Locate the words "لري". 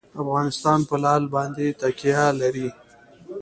2.41-2.69